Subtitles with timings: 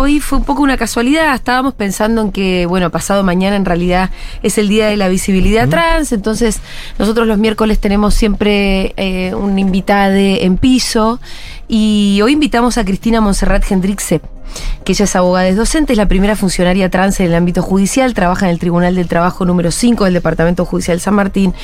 [0.00, 1.34] hoy fue un poco una casualidad.
[1.34, 4.10] Estábamos pensando en que, bueno, pasado mañana en realidad
[4.42, 6.12] es el día de la visibilidad trans.
[6.12, 6.60] Entonces,
[6.98, 11.20] nosotros los miércoles tenemos siempre eh, un invitado en piso.
[11.68, 14.20] Y hoy invitamos a Cristina Monserrat Hendrixe
[14.84, 18.14] que ella es abogada, es docente, es la primera funcionaria trans en el ámbito judicial,
[18.14, 21.54] trabaja en el Tribunal del Trabajo número 5 del Departamento Judicial San Martín,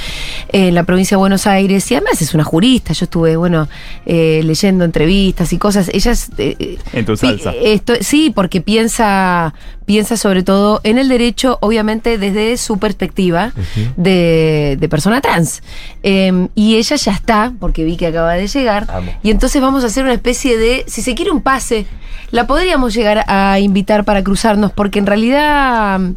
[0.53, 3.69] en la provincia de Buenos Aires, y además es una jurista, yo estuve, bueno,
[4.05, 6.31] eh, leyendo entrevistas y cosas, ella es...
[6.39, 7.53] Eh, en tu salsa.
[8.01, 13.53] sí, porque piensa, piensa sobre todo en el derecho, obviamente desde su perspectiva
[13.97, 15.63] de, persona trans.
[16.03, 18.87] Em, y ella ya está, porque vi que acaba de llegar,
[19.23, 21.87] y entonces vamos a hacer una especie de, si se quiere un pase,
[22.31, 26.15] la podríamos llegar a invitar para cruzarnos, porque en realidad mm,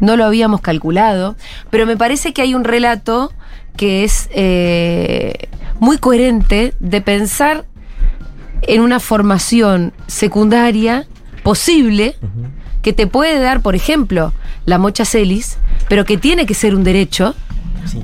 [0.00, 1.36] no lo habíamos calculado,
[1.70, 3.32] pero me parece que hay un relato
[3.76, 5.48] que es eh,
[5.80, 7.64] muy coherente de pensar
[8.62, 11.06] en una formación secundaria
[11.42, 12.16] posible
[12.82, 14.32] que te puede dar, por ejemplo,
[14.66, 17.34] la mocha celis, pero que tiene que ser un derecho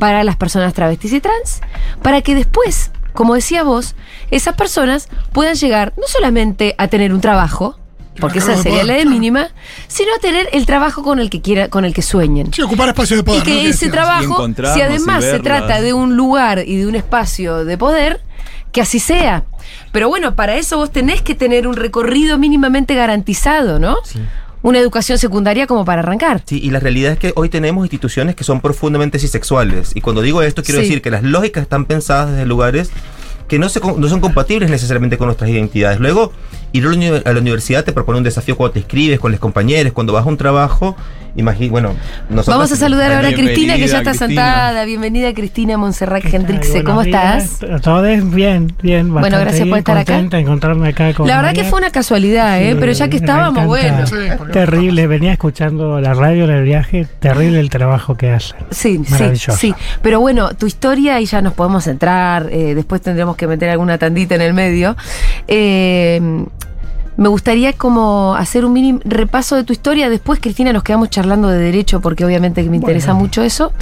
[0.00, 1.60] para las personas travestis y trans,
[2.02, 3.96] para que después como decía vos,
[4.30, 7.77] esas personas puedan llegar no solamente a tener un trabajo,
[8.20, 9.48] porque esa sería la de mínima,
[9.86, 12.52] sino a tener el trabajo con el que quiera, con el que sueñen.
[12.52, 13.40] Sí, ocupar espacio de poder.
[13.40, 17.64] Y que ese trabajo, si además se trata de un lugar y de un espacio
[17.64, 18.20] de poder,
[18.72, 19.44] que así sea.
[19.92, 23.98] Pero bueno, para eso vos tenés que tener un recorrido mínimamente garantizado, ¿no?
[24.04, 24.20] Sí
[24.62, 26.42] una educación secundaria como para arrancar.
[26.44, 29.92] Sí, y la realidad es que hoy tenemos instituciones que son profundamente cisexuales.
[29.94, 32.90] Y cuando digo esto, quiero decir que las lógicas están pensadas desde lugares
[33.46, 36.00] que no, se, no son compatibles necesariamente con nuestras identidades.
[36.00, 36.32] Luego,
[36.72, 36.86] ir
[37.24, 40.26] a la universidad te propone un desafío cuando te escribes con los compañeros, cuando vas
[40.26, 40.96] a un trabajo
[41.70, 41.94] bueno,
[42.46, 44.84] Vamos a saludar ahora a Cristina, que ya está sentada.
[44.84, 46.84] Bienvenida, Cristina Monserrat Hendrixe.
[46.84, 47.58] ¿Cómo estás?
[47.82, 49.12] Todo es bien, bien.
[49.12, 50.18] Bueno, gracias por estar acá.
[50.18, 52.76] encontrarme acá La verdad que fue una casualidad, ¿eh?
[52.78, 54.04] pero ya que estábamos, bueno.
[54.52, 58.58] terrible, venía escuchando la radio en el viaje, terrible el trabajo que hacen.
[58.70, 59.74] Sí, sí, sí.
[60.02, 63.98] Pero bueno, tu historia, y ya nos podemos entrar, eh, después tendremos que meter alguna
[63.98, 64.96] tandita en el medio.
[65.46, 66.20] Eh,
[67.18, 70.08] me gustaría como hacer un mini repaso de tu historia.
[70.08, 73.72] Después, Cristina, nos quedamos charlando de derecho porque obviamente que me interesa mucho eso.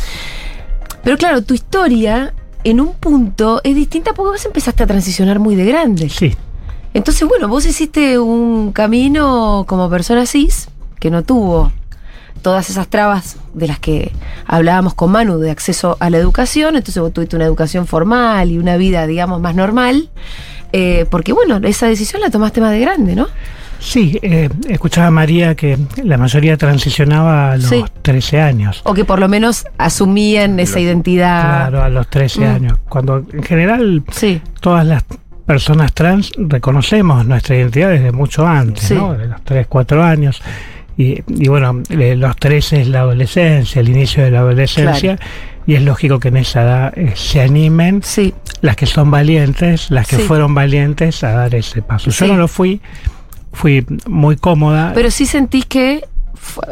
[1.04, 2.32] Pero claro, tu historia
[2.64, 6.08] en un punto es distinta porque vos empezaste a transicionar muy de grande.
[6.08, 6.34] Sí.
[6.94, 11.70] Entonces, bueno, vos hiciste un camino como persona cis que no tuvo
[12.40, 14.12] todas esas trabas de las que
[14.46, 18.56] hablábamos con Manu de acceso a la educación, entonces vos tuviste una educación formal y
[18.56, 20.08] una vida, digamos, más normal.
[20.78, 23.28] Eh, porque bueno, esa decisión la tomaste más de grande, ¿no?
[23.78, 27.72] Sí, eh, escuchaba a María que la mayoría transicionaba a los
[28.02, 28.82] 13 años.
[28.84, 31.70] O que por lo menos asumían esa identidad.
[31.70, 32.44] Claro, a los 13 mm.
[32.44, 32.78] años.
[32.90, 34.42] Cuando en general sí.
[34.60, 35.02] todas las
[35.46, 39.14] personas trans reconocemos nuestra identidad desde mucho antes, ¿no?
[39.14, 40.42] De los 3, 4 años.
[40.98, 45.18] Y, bueno, eh, los 13 es la adolescencia, el inicio de la adolescencia
[45.66, 48.34] y es lógico que en esa edad eh, se animen sí.
[48.60, 52.10] las que son valientes, las que fueron valientes a dar ese paso.
[52.10, 52.80] Yo no lo fui,
[53.52, 54.92] fui muy cómoda.
[54.94, 56.04] Pero sí sentís que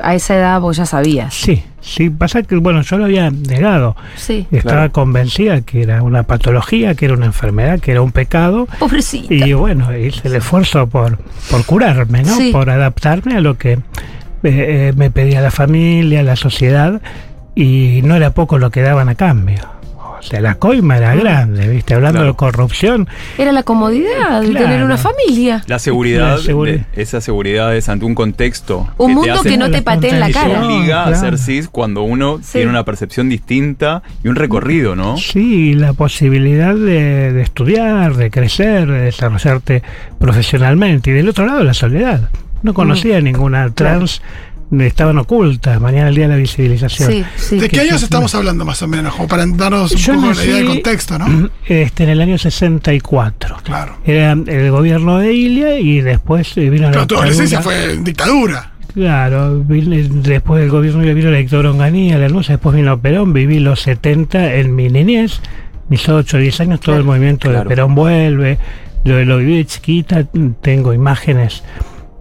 [0.00, 1.34] a esa edad vos ya sabías.
[1.34, 3.96] Sí, sí, pasa que, bueno, yo lo había negado.
[4.16, 4.46] Sí.
[4.52, 8.68] Estaba convencida que era una patología, que era una enfermedad, que era un pecado.
[8.78, 9.34] Pobrecita.
[9.34, 11.18] Y bueno, hice el esfuerzo por,
[11.50, 12.36] por curarme, ¿no?
[12.52, 13.80] Por adaptarme a lo que eh,
[14.44, 17.00] eh, me pedía la familia, la sociedad
[17.54, 19.74] y no era poco lo que daban a cambio.
[20.24, 21.92] O sea, la coima era grande, ¿viste?
[21.92, 23.06] Hablando de corrupción.
[23.36, 25.62] Era la comodidad de tener una familia.
[25.66, 26.38] La seguridad,
[26.94, 28.88] esa seguridad es ante un contexto.
[28.96, 30.60] Un mundo que no te patee en la cara.
[30.60, 35.18] Se obliga a ser cis cuando uno tiene una percepción distinta y un recorrido, ¿no?
[35.18, 39.82] Sí, la posibilidad de, de estudiar, de crecer, de desarrollarte
[40.18, 41.10] profesionalmente.
[41.10, 42.30] Y del otro lado, la soledad.
[42.62, 43.24] No conocía mm.
[43.24, 44.22] ninguna trans
[44.80, 45.80] estaban ocultas.
[45.80, 47.24] Mañana el día de la visibilización.
[47.50, 49.14] ¿De qué años estamos hablando más o menos?
[49.14, 51.50] Como para darnos un poco la idea de contexto, ¿no?
[51.66, 53.56] Este, en el año 64.
[53.62, 53.96] Claro.
[54.04, 57.06] Era el gobierno de Ilia y después vino la.
[57.06, 58.72] tu adolescencia fue dictadura.
[58.94, 63.80] Claro, después del gobierno vino la dictadura Onganía, la luz, después vino Perón, viví los
[63.80, 65.40] 70 en mi niñez,
[65.88, 68.56] mis 8 o 10 años, todo el movimiento de Perón vuelve,
[69.04, 70.24] yo lo viví de chiquita,
[70.62, 71.64] tengo imágenes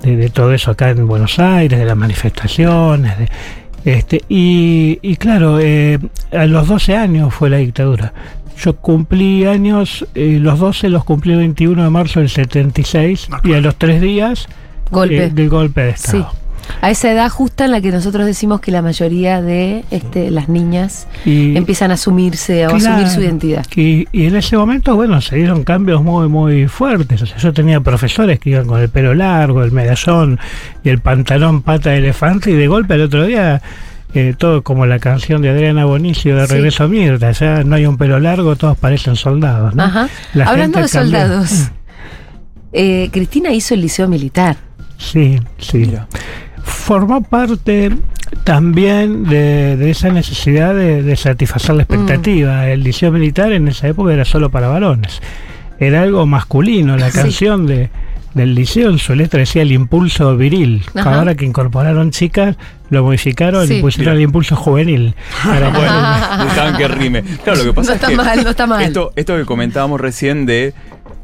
[0.04, 3.18] de, todo eso acá en Buenos Aires, de las manifestaciones.
[3.18, 3.30] De,
[3.86, 6.00] este, y, claro, eh,
[6.32, 8.14] a los 12 años fue la dictadura.
[8.58, 13.54] Yo cumplí años, eh, los 12 los cumplí el 21 de marzo del 76 y
[13.54, 14.48] a los tres días
[14.92, 15.26] golpe.
[15.26, 16.32] Eh, del golpe de Estado.
[16.82, 20.50] A esa edad justa en la que nosotros decimos que la mayoría de este, las
[20.50, 23.66] niñas Y- empiezan a asumirse o a asumir su identidad.
[23.76, 27.22] Y, y en ese momento, bueno, se dieron cambios muy, muy fuertes.
[27.22, 30.40] O sea, yo tenía profesores que iban con el pelo largo, el medallón
[30.84, 33.62] y el pantalón pata de elefante, y de golpe el otro día.
[34.16, 36.54] eh, todo como la canción de Adriana Bonicio de Sí.
[36.54, 39.74] Regreso a Mirta, ya no hay un pelo largo, todos parecen soldados.
[39.74, 39.84] ¿no?
[39.84, 40.08] Ajá.
[40.36, 41.02] La Hablando de cambió.
[41.02, 41.72] soldados,
[42.74, 44.58] eh, Cristina hizo el liceo militar.
[44.98, 45.80] Sí, sí.
[45.80, 46.08] Mira.
[46.64, 47.92] Formó parte
[48.44, 52.68] también de, de esa necesidad de, de satisfacer la expectativa.
[52.70, 55.22] El liceo militar en esa época era solo para varones.
[55.80, 56.98] Era algo masculino.
[56.98, 57.18] La Sí.
[57.20, 57.90] canción de,
[58.34, 60.84] del liceo en su letra decía el impulso viril.
[60.96, 61.16] Ajá.
[61.20, 62.56] Ahora que incorporaron chicas,
[62.90, 63.76] lo modificaron Sí.
[63.76, 65.16] y pusieron el impulso juvenil.
[65.44, 67.24] Para poder- Bueno, buscaban que rime.
[67.44, 68.84] Claro, lo que pasa No es está que mal, no está mal.
[68.84, 70.74] Esto, esto que comentábamos recién de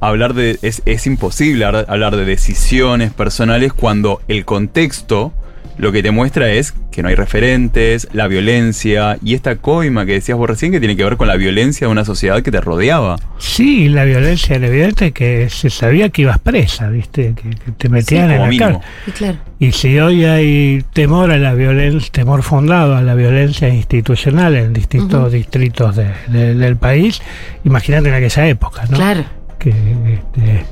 [0.01, 0.57] hablar de.
[0.61, 5.33] Es, es imposible hablar- de decisiones personales cuando el contexto
[5.77, 10.11] lo que te muestra es que no hay referentes, la violencia y esta coima que
[10.11, 12.59] decías vos recién que tiene que ver con la violencia de una sociedad que te
[12.59, 13.15] rodeaba.
[13.37, 17.33] Sí, la violencia era evidente que se sabía que ibas presa, ¿viste?
[17.33, 18.81] Que, que te metían en la mínimo.
[18.81, 18.91] cárcel.
[19.07, 19.37] Y claro.
[19.59, 24.73] Y si hoy hay temor a la violencia, temor fundado a la violencia institucional en
[24.73, 27.21] distintos distritos de- de- del país,
[27.63, 28.97] imagínate en aquella época, ¿no?
[28.97, 29.23] Claro.
[29.59, 30.65] Que este,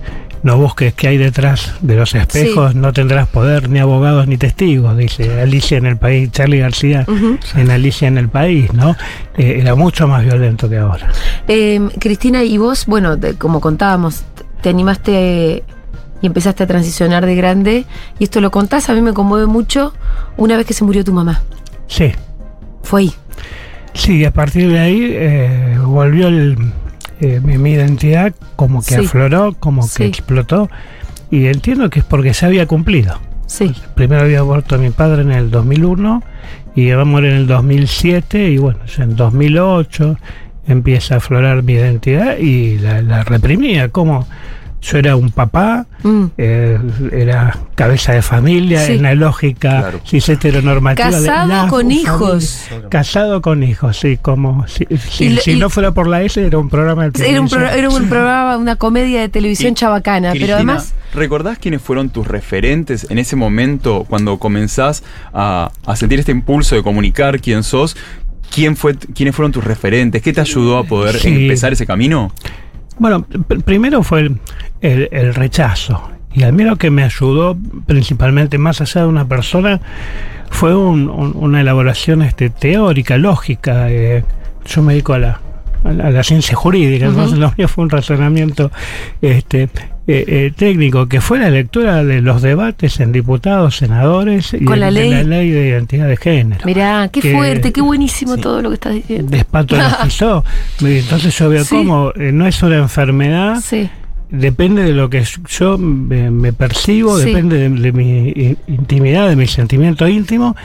[0.43, 4.95] no busques qué hay detrás de los espejos, no tendrás poder, ni abogados, ni testigos,
[4.97, 7.05] dice Alicia en el país, Charlie García
[7.55, 8.95] en Alicia en el país, ¿no?
[9.37, 11.09] Eh, era mucho más violento que ahora.
[11.47, 14.23] Eh, Cristina, y vos, bueno, como contábamos,
[14.61, 15.63] te animaste
[16.21, 17.85] y empezaste a transicionar de grande,
[18.17, 19.93] y esto lo contás, a mí me conmueve mucho,
[20.37, 21.41] una vez que se murió tu mamá.
[21.87, 22.11] Sí.
[22.83, 23.13] Fue ahí.
[23.93, 26.57] Sí, a partir de ahí eh, volvió el,
[27.21, 29.05] eh, mi, mi identidad como que Sí.
[29.05, 29.97] afloró, como Sí.
[29.97, 30.69] que explotó.
[31.31, 33.19] Y entiendo que es porque se había cumplido.
[33.47, 33.73] Sí.
[33.95, 36.23] Primero había muerto mi padre en el 2001
[36.75, 40.17] y iba a morir en el 2007 y bueno, en 2008
[40.67, 43.89] empieza a aflorar mi identidad y la, la reprimía.
[43.89, 44.27] Como
[44.81, 46.25] yo era un papá, Mm.
[46.37, 46.79] eh,
[47.11, 48.93] era cabeza de familia, Sí.
[48.93, 50.01] en la lógica Claro.
[50.05, 51.07] cis heteronormativa.
[51.09, 52.01] de Casado la con familia.
[52.03, 52.67] hijos.
[52.89, 56.21] Casado con hijos, sí, como si, si- Y lo- si y- no fuera por la
[56.23, 57.79] S era un programa de Era un, pro- televisión.
[57.79, 62.27] era un programa, una comedia de televisión Y, chabacana, pero además, ¿recordás quiénes fueron tus
[62.27, 65.03] referentes en ese momento cuando comenzás
[65.33, 67.97] a, a sentir este impulso de comunicar quién sos?
[68.53, 70.21] ¿Quién fue, ¿Quiénes fueron tus referentes?
[70.21, 71.27] ¿Qué te ayudó a poder Sí.
[71.27, 72.31] empezar ese camino?
[72.99, 74.37] Bueno, pr- primero fue el,
[74.81, 76.09] el- el rechazo.
[76.33, 79.79] Y a mí lo que me ayudó principalmente, más allá de una persona,
[80.49, 83.89] fue un- un- una elaboración este, teórica, lógica.
[83.89, 84.23] eh,
[84.65, 85.39] yo me dedico a la,
[85.83, 87.13] a la, a la ciencia jurídica, Ujú.
[87.15, 88.71] entonces lo mío fue un razonamiento
[89.21, 89.69] este,
[90.09, 94.75] eh, eh, técnico, que fue la lectura de los debates en diputados, senadores y Con
[94.75, 95.09] el- la de ley.
[95.11, 96.61] la ley de identidad de género.
[96.65, 98.41] mirá, qué que- fuerte, qué buenísimo sí.
[98.41, 99.31] todo lo que estás diciendo.
[99.31, 100.45] Despatologizó.
[100.81, 101.75] Entonces yo veo Sí.
[101.75, 103.89] cómo eh, no es una enfermedad, Sí,
[104.29, 107.25] depende de lo que yo me, me percibo, Sí.
[107.25, 110.55] depende de, de mi i- intimidad, de mi sentimiento íntimo.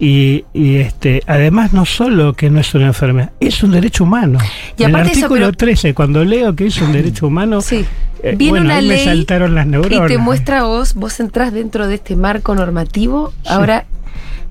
[0.00, 4.38] Y, y, este además no solo que no es una enfermedad, es un derecho humano.
[4.76, 7.84] Y en el eso, artículo pero- 13, cuando leo que es un derecho humano, sí.
[8.22, 10.06] eh, Viene bueno, una ahí me ley saltaron las y neuronas.
[10.08, 13.32] te muestra a vos, vos entrás dentro de este marco normativo.
[13.44, 13.86] Ahora,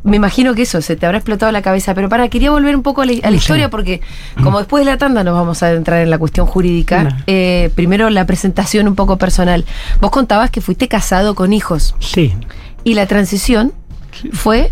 [0.03, 1.93] me imagino que eso, se te habrá explotado la cabeza.
[1.95, 3.35] Pero para, quería volver un poco a la, a la Sí.
[3.37, 4.01] historia, porque
[4.43, 7.09] como después de la tanda nos vamos a entrar en la cuestión jurídica, No.
[7.25, 9.63] eh, primero la presentación un poco personal.
[10.01, 12.33] Vos contabas que fuiste casado con hijos Sí,
[12.83, 13.71] y la transición
[14.33, 14.71] fue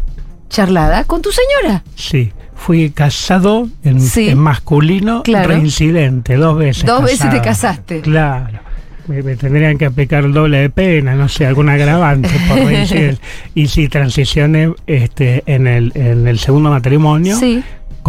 [0.56, 1.84] charlada con tu señora.
[1.96, 2.32] sí.
[2.58, 4.30] Fui casado en, Sí.
[4.30, 5.50] en masculino, Claro.
[5.50, 6.86] reincidente, dos veces.
[6.86, 8.00] Dos veces te casaste.
[8.00, 8.60] Claro.
[9.08, 13.22] Me, me tendrían que aplicar el doble de pena, no sé, algún agravante por reincidencia.
[13.54, 17.62] Y si transicioné este, en, el, en el segundo matrimonio, Sí.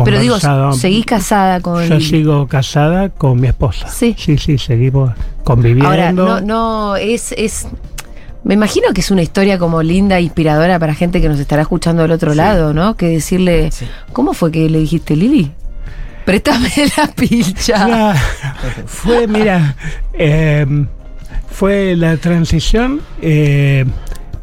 [0.05, 0.39] Pero digo,
[0.75, 1.83] seguís casada con.
[1.89, 3.89] yo sigo casada con mi esposa.
[3.89, 4.15] Sí.
[4.19, 5.13] sí, sí, seguimos
[5.43, 5.89] conviviendo.
[5.89, 7.67] Ahora, no, no, es, es.
[8.47, 12.03] Me imagino que es una historia como linda, inspiradora para gente que nos estará escuchando
[12.03, 12.97] del otro lado, ¿no?
[12.97, 13.89] Que decirle, Sí.
[14.13, 15.51] ¿cómo fue que le dijiste, Lili?
[16.25, 17.85] Préstame la pilcha.
[17.85, 18.19] Claro.
[18.87, 19.75] fue, mira,
[20.13, 20.65] eh,
[21.51, 23.85] fue la transición, eh,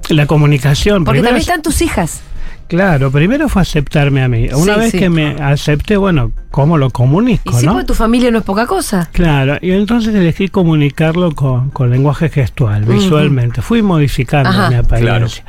[0.10, 1.06] la comunicación.
[1.06, 2.20] Porque Primero también están tus hijas.
[2.68, 4.48] Claro, primero fue aceptarme a mí.
[4.54, 4.98] Una Sí, vez sí.
[5.00, 7.74] que me acepté, bueno, ¿cómo lo Y comunico, sí, no?
[7.74, 9.10] porque tu familia no es poca cosa.
[9.12, 13.62] Claro, y entonces elegí comunicarlo con, con lenguaje gestual, visualmente.
[13.62, 14.70] Fui modificando Ajá.
[14.70, 15.44] mi apariencia.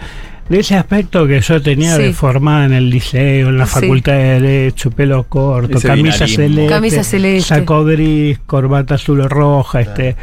[0.46, 2.02] de ese aspecto que yo tenía Sí.
[2.02, 3.80] de formada en el liceo, en la Sí.
[3.80, 7.48] facultad de Derecho, pelo corto, camisa celeste, Camisa celeste.
[7.48, 10.16] saco gris, corbata azul o roja, este.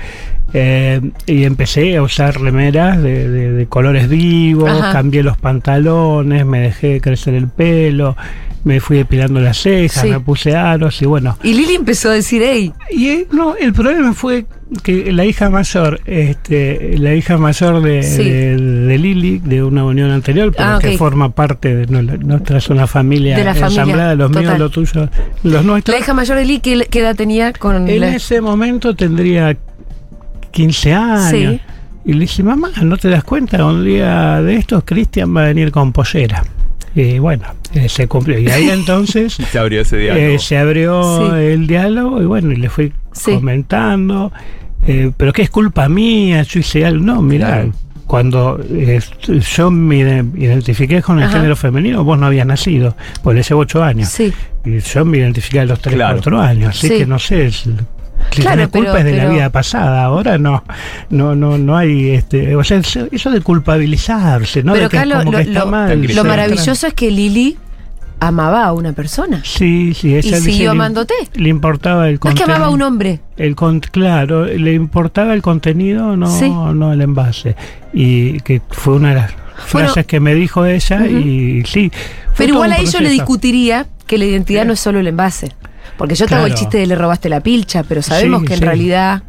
[0.54, 4.92] Eh, y empecé a usar remeras de, de- de colores vivos, Ajá.
[4.94, 8.16] cambié los pantalones, me dejé crecer el pelo,
[8.64, 10.10] me fui depilando las cejas, Sí.
[10.10, 13.74] me puse aros y bueno, Y Lili empezó a decir, hey, y eh, no, el
[13.74, 14.46] problema fue
[14.84, 18.24] que la hija mayor, este, la hija mayor de, Sí.
[18.24, 22.18] de, de Lili, de una unión anterior, pero Ah, que forma parte de no- la-
[22.18, 25.10] nuestra es una familia De la familia, ensamblada, los míos, los tuyos,
[25.44, 26.00] los la nuestros.
[26.00, 29.58] hija mayor de Lili, ¿qué, qué edad tenía con En la- ese momento tendría
[30.52, 31.32] 15 años.
[31.32, 31.60] Sí.
[32.06, 33.64] Y le dije, mamá, ¿no te das cuenta?
[33.66, 36.44] Un día de estos, Cristian va a venir con pollera.
[36.96, 37.44] Y bueno,
[37.74, 38.38] eh, se cumplió.
[38.40, 40.26] Y ahí entonces Se abrió ese diálogo.
[40.26, 41.36] eh, se abrió Sí.
[41.38, 43.34] el diálogo y bueno, y le fui Sí.
[43.36, 44.32] comentando,
[44.88, 47.04] eh, pero que es culpa mía, yo hice algo.
[47.06, 47.72] No, mira, Claro.
[48.08, 49.00] cuando eh,
[49.56, 51.34] yo me ide- identifiqué con el Ajá.
[51.38, 54.10] género femenino, vos no habías nacido, pues le llevo ocho años.
[54.10, 54.34] Sí.
[54.66, 56.16] Y yo me identifiqué a los tres, Claro.
[56.16, 56.98] cuatro años, así Sí.
[56.98, 57.52] que no sé.
[58.30, 60.64] Claro, tenés culpa pero- es de la vida pasada, ahora no,
[61.10, 62.80] no, no, no hay, este, o sea,
[63.12, 64.74] eso de culpabilizarse, ¿no?
[64.74, 66.02] Pero de que acá lo, como lo- que está lo- mal.
[66.16, 67.58] lo maravilloso es que Lili
[68.20, 69.42] amaba a una persona.
[69.44, 71.14] Sí, sí, Y ella dice siguió le- amándote.
[71.34, 72.88] Le importaba el No es que amaba a un contenido.
[72.88, 73.20] hombre.
[73.38, 76.48] El con- claro, le importaba el contenido, no, Sí.
[76.50, 77.56] no el envase.
[77.94, 79.32] Y que fue una de las
[79.74, 81.92] Bueno, frases que me dijo ella y sí.
[82.38, 85.52] Pero igual ahí yo le discutiría que la identidad no es solo el envase.
[86.02, 86.60] Porque yo te hago el Claro.
[86.60, 88.66] chiste de le robaste la pilcha, pero sabemos Sí, que en sí.
[88.66, 89.22] realidad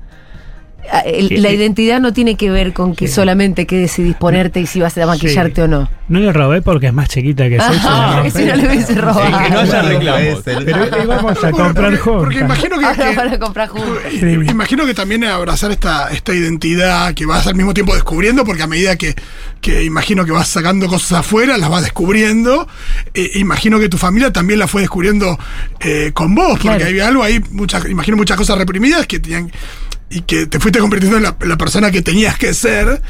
[0.90, 1.34] la sí.
[1.56, 3.14] identidad no tiene que ver con que Sí.
[3.14, 5.60] solamente que decidís ponerte y si vas a maquillarte Sí.
[5.62, 5.88] o no.
[6.08, 7.76] No le robé porque es más chiquita que soy.
[7.76, 9.24] la si no le hubiese robado.
[9.38, 10.42] Sí, que no haya Claro, reclamos.
[10.44, 12.22] Pero íbamos a comprar porque, juntas.
[12.22, 13.98] porque imagino que, Ahora que- van a comprar juntos.
[14.10, 14.26] Sí.
[14.50, 18.66] Imagino que también abrazar esta, esta identidad que vas al mismo tiempo descubriendo, porque a
[18.66, 19.14] medida que,
[19.60, 22.66] que imagino que vas sacando cosas afuera, las vas descubriendo.
[23.14, 25.38] Eh, imagino que tu familia también la fue descubriendo
[25.80, 26.84] eh, con vos, porque Claro.
[26.86, 29.50] había algo ahí, muchas, imagino muchas cosas reprimidas que tenían
[30.12, 33.00] y que te fuiste convirtiendo en la, la persona que tenías que ser.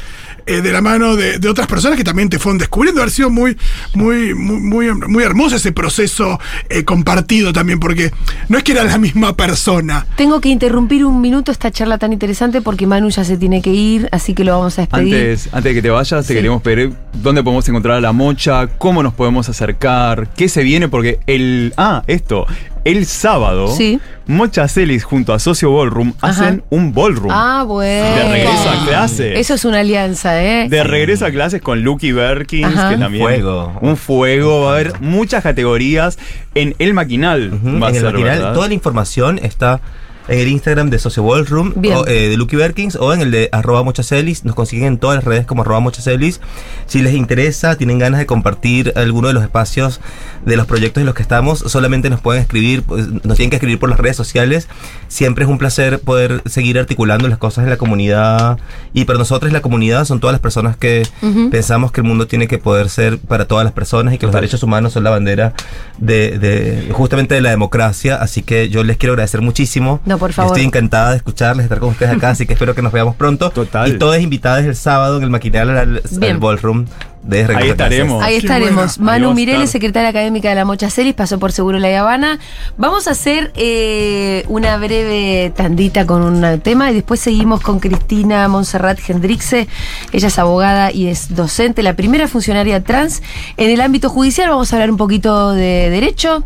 [0.45, 2.99] eh, de la mano de, de otras personas que también te fueron descubriendo.
[2.99, 3.55] Haber sido muy,
[3.93, 6.37] muy, muy, muy, muy hermoso ese proceso
[6.69, 8.11] eh, compartido también, porque
[8.49, 10.05] no es que era la misma persona.
[10.17, 13.69] Tengo que interrumpir un minuto esta charla tan interesante porque Manu ya se tiene que
[13.69, 15.15] ir, así que lo vamos a despedir.
[15.15, 16.27] Antes, antes de que te vayas, Sí.
[16.27, 16.91] te queremos pedir
[17.21, 21.73] dónde podemos encontrar a la mocha, cómo nos podemos acercar, qué se viene, porque el.
[21.77, 22.45] Ah, esto.
[22.83, 23.99] El sábado, Sí.
[24.25, 26.31] Mocha Celis junto a Socio Ballroom Ajá.
[26.45, 27.31] hacen un ballroom.
[27.31, 28.15] Ah, bueno.
[28.15, 29.37] De regreso a clases.
[29.39, 30.67] Eso es una alianza, ¿eh?
[30.69, 32.89] De regreso a clases con Lucky Berkins, Ajá.
[32.89, 33.23] que Un también.
[33.23, 33.77] fuego.
[33.81, 34.61] Un fuego.
[34.65, 36.17] Va a haber muchas categorías
[36.55, 37.51] en el maquinal.
[37.81, 38.53] Va a en el ser, matinal, ¿verdad?
[38.53, 39.81] toda la información está
[40.27, 43.49] en el Instagram de Socio Ballroom o, eh, de Lucky Berkins o en el de
[43.51, 44.45] arroba mochacelis.
[44.45, 46.39] Nos consiguen en todas las redes como arroba mochacelis.
[46.85, 49.99] Si les interesa, tienen ganas de compartir alguno de los espacios
[50.45, 53.55] de los proyectos en los que estamos, solamente nos pueden escribir, pues, nos tienen que
[53.55, 54.67] escribir por las redes sociales.
[55.07, 58.57] Siempre es un placer poder seguir articulando las cosas en la comunidad.
[58.93, 61.49] Y para nosotros la comunidad son todas las personas que Ujú.
[61.49, 64.35] pensamos que el mundo tiene que poder ser para todas las personas y que los
[64.35, 65.53] derechos humanos son la bandera
[65.97, 68.15] de, de- justamente de la democracia.
[68.15, 70.01] Así que yo les quiero agradecer muchísimo.
[70.05, 70.51] No, por favor.
[70.51, 73.15] Estoy encantada de escucharles, de estar con ustedes acá, así que espero que nos veamos
[73.15, 73.49] pronto.
[73.51, 73.87] Total.
[73.89, 76.01] Y todas invitadas el sábado en el maquinal al,
[76.39, 76.85] ballroom
[77.23, 78.21] de Ahí estaremos.
[78.21, 78.99] Ahí estaremos.
[78.99, 82.39] Manu Mireles, secretaria académica de la Mocha Celis, pasó por Seguro La Habana.
[82.77, 88.47] Vamos a hacer eh, una breve tandita con un tema y después seguimos con Cristina
[88.49, 89.67] Monserrat Hendrixe.
[90.11, 93.23] Ella es abogada y es docente, la primera funcionaria trans
[93.55, 94.49] en el ámbito judicial.
[94.49, 96.43] Vamos a hablar un poquito de derecho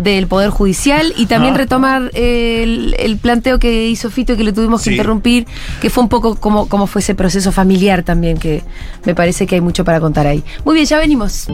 [0.00, 1.58] del Poder Judicial y también Ah.
[1.58, 4.96] retomar el, el planteo que hizo Fito y que le tuvimos que Sí.
[4.96, 5.46] interrumpir,
[5.80, 8.62] que fue un poco como, como fue ese proceso familiar también, que
[9.04, 10.42] me parece que hay mucho para contar ahí.
[10.64, 11.46] Muy bien, ya venimos.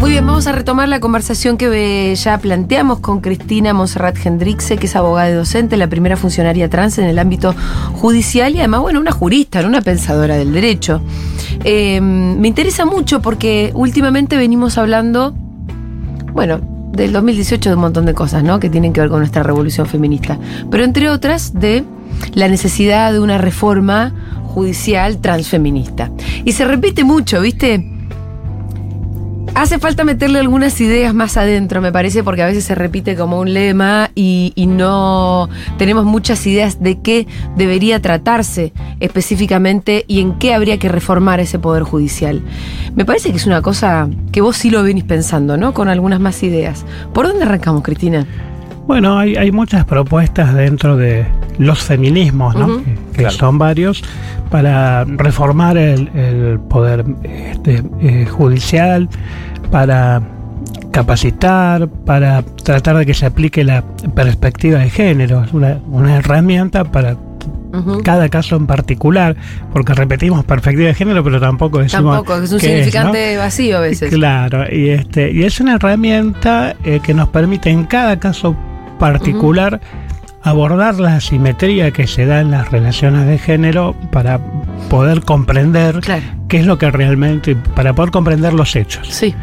[0.00, 4.76] Muy bien, vamos a retomar la conversación que eh, ya planteamos con Cristina Monserrat Hendrixe,
[4.76, 7.54] que es abogada y docente, la primera funcionaria trans en el ámbito
[7.94, 11.02] judicial y además, bueno, una jurista, no una pensadora del derecho.
[11.64, 15.34] Eh, me interesa mucho porque últimamente venimos hablando,
[16.32, 16.60] bueno,
[16.92, 18.60] del 2018 de un montón de cosas, ¿no?
[18.60, 20.38] Que tienen que ver con nuestra revolución feminista.
[20.70, 21.84] Pero entre otras, de
[22.34, 26.10] la necesidad de una reforma judicial transfeminista.
[26.44, 27.97] Y se repite mucho, ¿viste?
[29.58, 33.40] Hace falta meterle algunas ideas más adentro, me parece, porque a veces se repite como
[33.40, 35.48] un lema y, no
[35.78, 41.58] tenemos muchas ideas de qué debería tratarse específicamente y en qué habría que reformar ese
[41.58, 42.40] poder judicial.
[42.94, 45.74] Me parece que es una cosa que vos sí lo venís pensando, ¿no?
[45.74, 46.86] Con algunas más ideas.
[47.12, 48.28] ¿Por dónde arrancamos, Cristina?
[48.86, 51.26] Bueno, hay muchas propuestas dentro de
[51.58, 52.78] los feminismos, ¿no?
[52.78, 53.30] Que, que Claro.
[53.34, 54.02] son varios,
[54.50, 59.08] para reformar el, el poder este, eh, judicial,
[59.70, 60.22] para
[60.92, 63.82] capacitar, para tratar de que se aplique la
[64.14, 65.44] perspectiva de género.
[65.44, 67.16] Es una, una herramienta para
[68.02, 69.36] cada caso en particular,
[69.72, 73.80] porque repetimos perspectiva de género, pero tampoco decimos Tampoco, es un qué significante vacío a
[73.80, 74.12] veces.
[74.12, 78.56] Claro, y este y es una herramienta eh, que nos permite en cada caso
[78.98, 79.80] particular
[80.42, 84.40] abordar la asimetría que se da en las relaciones de género para
[84.88, 86.22] poder comprender Claro.
[86.48, 89.34] qué es lo que realmente, para poder comprender los hechos Sí.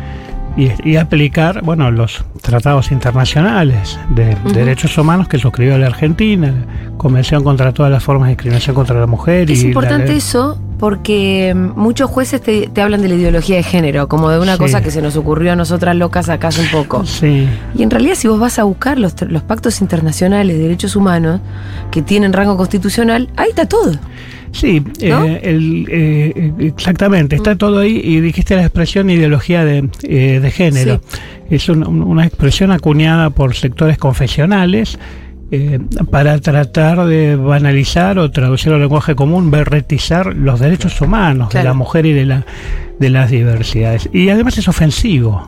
[0.58, 6.48] y, y aplicar, bueno, los tratados internacionales de derechos humanos que suscribió la Argentina,
[6.92, 9.52] la Convención contra todas las formas de discriminación contra la mujer.
[9.52, 13.64] Es y importante eso porque mm, muchos jueces te, te hablan de la ideología de
[13.64, 14.60] género, como de una Sí.
[14.60, 17.06] cosa que se nos ocurrió a nosotras locas acá hace un poco.
[17.06, 17.48] Sí.
[17.76, 21.42] Y en realidad si vos vas a buscar los, los pactos internacionales de derechos humanos
[21.92, 23.92] que tienen rango constitucional, ahí está todo.
[24.52, 25.26] Sí, ¿No?
[25.26, 27.40] eh, el, eh, exactamente, Mm.
[27.40, 31.02] está todo ahí y dijiste la expresión ideología de, eh, de género.
[31.50, 34.98] Es un- un- una expresión acuñada por sectores confesionales
[35.52, 41.64] eh, para tratar de banalizar o traducirlo al lenguaje común, berretizar los derechos humanos de
[41.64, 42.46] la mujer y de, la,
[43.00, 44.10] de las diversidades.
[44.12, 45.48] Y además es ofensivo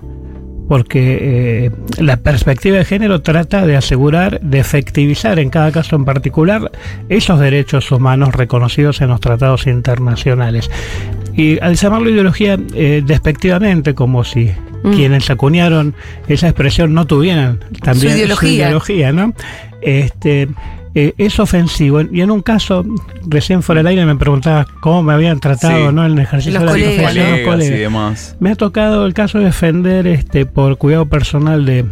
[0.67, 1.17] porque
[1.65, 6.71] eh, la perspectiva de género trata de asegurar, de efectivizar en cada caso en particular
[7.09, 10.69] esos derechos humanos reconocidos en los tratados internacionales.
[11.37, 14.51] Y al llamarlo ideología eh, despectivamente, como si
[14.83, 14.91] Mm.
[14.91, 15.95] quienes acuñaron
[16.27, 18.51] esa expresión no tuvieran también Su ideología.
[18.67, 19.33] ideología, ¿no?
[19.81, 20.47] Este,
[20.93, 22.01] eh, es ofensivo.
[22.01, 22.85] Y en un caso,
[23.25, 25.95] recién fuera del aire me preguntaba cómo me habían tratado Sí.
[25.95, 26.05] ¿no?
[26.05, 27.79] en el ejercicio Los de la colegas, profesión, los Colegas y colegas.
[27.79, 28.35] demás.
[28.39, 31.85] Me ha tocado el caso de defender este por cuidado personal de,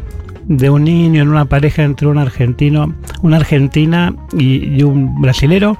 [0.47, 5.77] de un niño en una pareja entre un argentino, una argentina y, y un brasilero.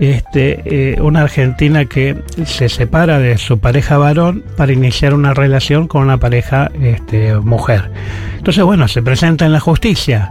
[0.00, 2.16] Este, eh, una argentina que
[2.46, 7.90] se separa de su pareja varón para iniciar una relación con una pareja este, mujer.
[8.38, 10.30] Entonces, bueno, se presenta en la justicia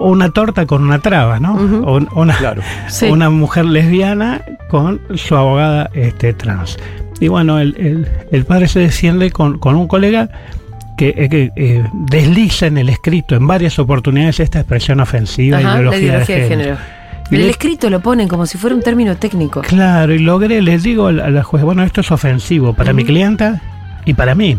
[0.00, 1.54] una torta con una traba, ¿no?
[1.84, 2.62] O- una, Claro.
[2.88, 3.06] Sí.
[3.06, 6.78] una mujer lesbiana con su abogada este, trans.
[7.20, 10.28] Y bueno, el, el- el padre se defiende con, con un colega
[10.96, 15.74] que, eh, que, eh, desliza en el escrito en varias oportunidades esta expresión ofensiva, Ajá,
[15.74, 16.76] ideología, la ideología de de género.
[17.30, 19.62] Y el escrito lo ponen como si fuera un término técnico.
[19.62, 23.04] Claro, y logré, les digo a la, la juez, bueno, esto es ofensivo para mi
[23.04, 23.60] clienta
[24.04, 24.56] y para mí.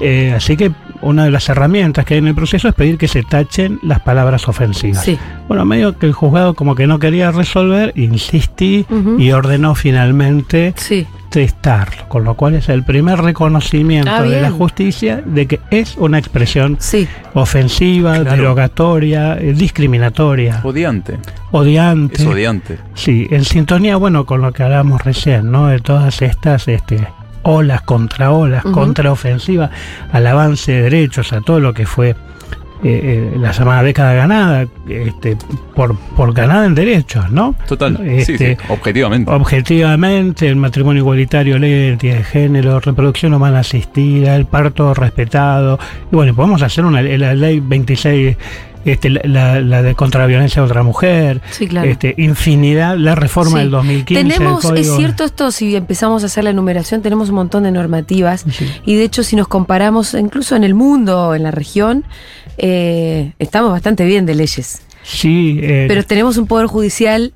[0.00, 3.08] Eh, así que una de las herramientas que hay en el proceso es pedir que
[3.08, 5.04] se tachen las palabras ofensivas.
[5.04, 5.18] Sí.
[5.48, 8.84] Bueno, medio que el juzgado como que no quería resolver, insistí
[9.18, 11.06] y ordenó finalmente Sí.
[11.32, 15.96] Testarlo, con lo cual es el primer reconocimiento Ah, de la justicia de que es
[15.96, 17.08] una expresión Sí.
[17.32, 18.30] ofensiva, Claro.
[18.36, 21.18] derogatoria, eh, discriminatoria, Odiante.
[21.50, 22.22] odiante.
[22.22, 22.78] Es odiante.
[22.94, 25.68] Sí, en sintonía, bueno, con lo que hablábamos recién, ¿no?
[25.68, 27.08] De todas estas este,
[27.42, 28.74] olas contra olas, Ujú.
[28.74, 29.70] contraofensiva
[30.12, 32.14] al avance de derechos, a todo lo que fue
[32.84, 35.36] eh, la llamada década ganada, este,
[35.74, 37.54] por, por ganada en derechos, ¿no?
[37.68, 37.96] Total.
[37.96, 39.30] sí, Este, sí, objetivamente.
[39.30, 45.78] Objetivamente, el matrimonio igualitario, ley de identidad de género, reproducción humana asistida, el parto respetado.
[46.10, 48.36] Y bueno, podemos hacer una la ley 26,
[48.84, 51.88] este, la, la- la de contra la violencia contra la mujer, Sí, claro.
[51.88, 53.58] este, infinidad, la reforma Sí.
[53.58, 54.24] del 2015.
[54.24, 57.70] Tenemos, del es cierto esto, si empezamos a hacer la enumeración, tenemos un montón de
[57.70, 58.44] normativas.
[58.50, 58.66] Sí.
[58.84, 62.04] Y de hecho, si nos comparamos incluso en el mundo, en la región,
[62.58, 64.82] eh, estamos bastante bien de leyes.
[65.02, 67.32] Sí, eh, Pero tenemos un poder judicial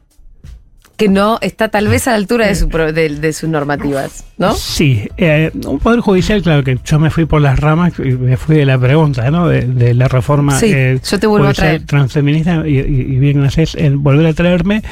[0.97, 4.55] que no está tal vez a la altura de, su de, de sus normativas, ¿no?
[4.55, 8.39] Sí, eh, un poder judicial, claro que yo me fui por las ramas y me
[8.39, 9.47] fui de la pregunta, ¿no?
[9.47, 11.85] De, de la reforma Sí, eh, yo te vuelvo a traer.
[11.85, 14.83] transfeminista y, y- y bien haces en volver a traerme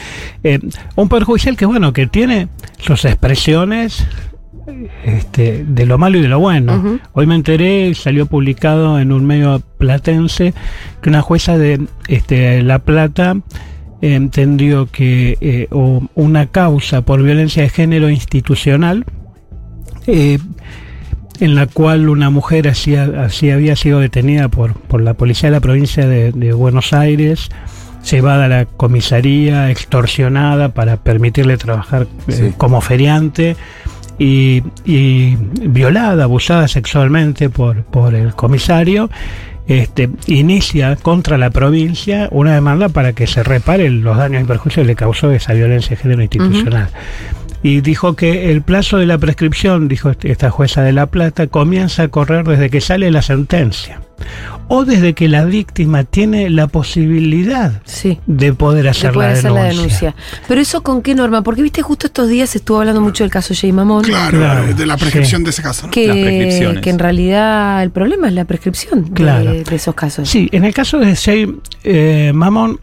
[0.42, 0.58] eh,
[0.94, 2.48] un poder judicial que bueno que tiene
[2.80, 4.04] sus expresiones
[5.04, 6.98] este, de lo malo y de lo bueno.
[7.12, 10.54] Hoy me enteré, salió publicado en un medio platense
[11.02, 13.36] que una jueza de este, La Plata
[14.00, 19.04] eh, entendió que eh, o una causa por violencia de género institucional
[20.06, 20.38] eh,
[21.40, 25.56] en la cual una mujer así, así había sido detenida por, por la policía de
[25.56, 27.48] la provincia de, de Buenos Aires,
[28.08, 32.54] llevada a la comisaría, extorsionada para permitirle trabajar eh, Sí.
[32.56, 33.56] como feriante
[34.18, 39.10] y, y violada, abusada sexualmente por, por el comisario.
[39.66, 44.84] Este, inicia contra la provincia una demanda para que se reparen los daños y perjuicios
[44.84, 46.88] que le causó esa violencia de género institucional
[47.62, 51.46] y dijo que el plazo de la prescripción, dijo este- esta jueza de La Plata,
[51.46, 54.02] comienza a correr desde que sale la sentencia.
[54.74, 58.18] O desde que la víctima tiene la posibilidad Sí.
[58.26, 59.62] de poder hacer, la, hacer denuncia.
[59.62, 60.14] la denuncia.
[60.48, 61.42] Pero eso con qué norma?
[61.42, 64.02] Porque viste, justo estos días se estuvo hablando mucho del caso Jay Mamón.
[64.04, 65.86] Claro, Claro, de la prescripción de ese caso.
[65.86, 65.92] ¿no?
[65.92, 69.52] Que, que en realidad el problema es la prescripción de- Claro.
[69.52, 70.28] de, esos casos.
[70.28, 72.80] Sí, en el caso de Jay eh, Mamón,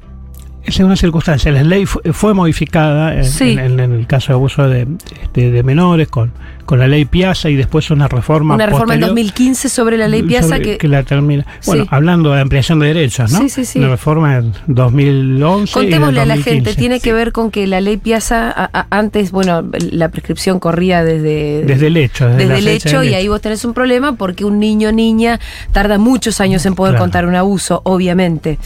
[0.64, 1.52] es una circunstancia.
[1.52, 3.52] La ley fue, fue modificada en, Sí.
[3.52, 4.88] en- en el caso de abuso de,
[5.34, 6.32] de- de menores con,
[6.72, 8.56] con la ley Piazza y después una reforma.
[8.56, 11.46] Una reforma en posterior 2015 sobre la ley Piazza que, la termina.
[11.66, 11.90] Bueno, Sí.
[11.92, 13.40] hablando de ampliación de derechos, ¿no?
[13.40, 13.80] Sí, sí, sí.
[13.80, 15.78] Una reforma en 2011.
[15.80, 16.80] y en Contémosle a la gente, 2015.
[16.80, 21.04] tiene que ver con que la ley Piazza, a- a- antes, bueno, la prescripción corría
[21.04, 22.30] desde, Desde el hecho.
[22.30, 25.42] Desde, el hecho y ahí vos tenés un problema porque un niño o niña
[25.74, 27.04] tarda muchos años en poder Claro.
[27.04, 28.60] contar un abuso, obviamente.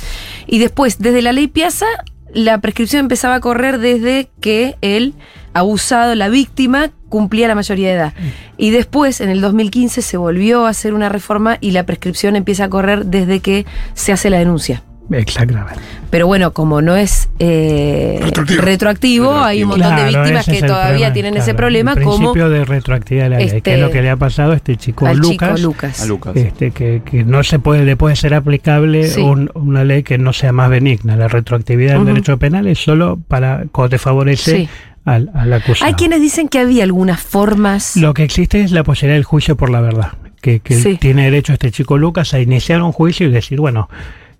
[0.45, 1.87] Y después, desde la ley Piazza,
[2.35, 5.15] la prescripción empezaba a correr desde que el
[5.55, 8.13] abusado, la víctima, cumplía la mayoría de edad.
[8.57, 12.65] Y después, en el 2015, se volvió a hacer una reforma y la prescripción empieza
[12.65, 13.65] a correr desde que
[13.95, 14.83] se hace la denuncia.
[15.11, 15.79] Exactamente.
[16.09, 18.61] Pero bueno, como no es eh, Retroactivo.
[18.63, 21.43] retroactivo, hay un montón de víctimas que todavía problema, tienen claro.
[21.43, 24.01] ese problema, el como principio de retroactividad de la ley, que este, es lo que
[24.01, 25.55] le ha pasado a este chico al Lucas.
[25.59, 26.01] chico Lucas.
[26.01, 26.35] A Lucas.
[26.35, 29.21] Este, que, que no se puede, le puede ser aplicable Sí.
[29.21, 31.15] un- una ley que no sea más benigna.
[31.15, 34.69] La retroactividad del derecho penal es solo para cuando te favorece Sí.
[35.05, 35.85] Al, al acusado.
[35.87, 37.95] Hay quienes dicen que había algunas formas.
[37.95, 40.13] Lo que existe es la posibilidad del juicio por la verdad.
[40.41, 40.97] Que, que Sí.
[40.97, 43.89] tiene derecho este chico Lucas a iniciar un juicio y decir, bueno,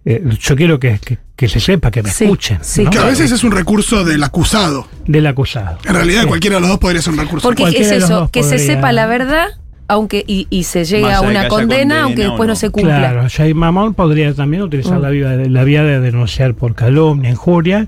[0.06, 2.60] eh, yo quiero que, que- que se sepa, que me Sí, escuchen.
[2.62, 2.89] sí, ¿no?
[2.91, 4.88] Que a veces es un recurso del acusado.
[5.08, 5.80] Del acusado.
[5.86, 6.28] En realidad, Sí.
[6.28, 7.47] cualquiera de los dos podría ser un recurso.
[7.47, 9.47] porque cualquiera es eso, que se sepa la verdad,
[9.88, 12.56] aunque y, y se llegue Más a una condena, condena aunque después no, no.
[12.56, 12.97] se cumpla.
[12.99, 15.01] Claro, Jay Mamón podría también utilizar Mm.
[15.01, 17.88] la, vía de, la vía de denunciar por calumnia, injuria,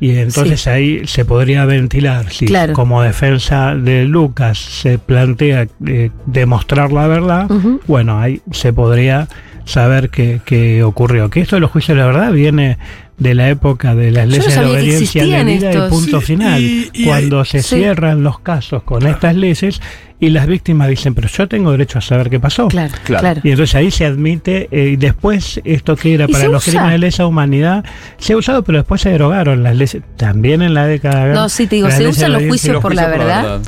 [0.00, 2.72] y entonces ahí se podría ventilar si Claro.
[2.72, 7.48] como defensa de Lucas se plantea eh, demostrar la verdad,
[7.86, 9.28] bueno, ahí se podría
[9.64, 11.30] saber qué, qué ocurrió.
[11.30, 12.76] Que esto de los juicios de la verdad viene
[13.16, 15.88] de la época de las no leyes de sabía que obediencia debida y estos.
[15.90, 16.60] punto Sí, final.
[16.60, 17.76] y- y cuando hay- se Sí.
[17.76, 19.80] cierran los casos con estas leyes
[20.18, 22.66] y las víctimas dicen, pero yo tengo derecho a saber qué pasó.
[22.68, 23.20] Claro, claro.
[23.20, 23.40] Claro.
[23.44, 26.72] Y entonces ahí se admite, eh, y después esto que era Y para los usa.
[26.72, 27.84] crímenes de lesa humanidad,
[28.18, 31.66] se ha usado, pero después se derogaron las leyes, también en la década No, sí,
[31.68, 33.60] te digo, se usan de los juicios por la verdad.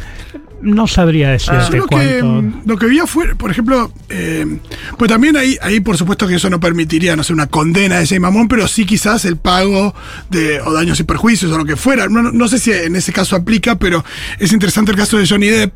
[0.66, 2.58] No sabría decirte lo que, cuánto...
[2.66, 4.58] lo que vi afuera, por ejemplo, eh,
[4.98, 8.06] pues también ahí, ahí por supuesto que eso no permitiría, no sé, una condena de
[8.06, 9.94] Jay Mamón, pero sí quizás el pago
[10.28, 12.08] de o daños y perjuicios o lo que fuera.
[12.08, 14.04] No, no- no sé si en ese caso aplica, pero
[14.38, 15.74] es interesante el caso de Johnny Depp,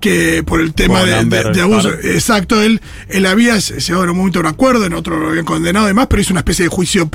[0.00, 4.10] que por el tema de, de- Amber de abuso, exacto, él, él había llegado en
[4.10, 6.40] un momento a un acuerdo, en otro lo habían condenado y demás, pero hizo una
[6.40, 7.10] especie de juicio